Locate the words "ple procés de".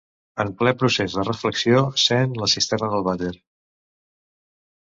0.61-1.25